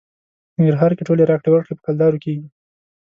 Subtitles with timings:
[0.53, 2.47] په ننګرهار کې ټولې راکړې ورکړې په کلدارې کېږي.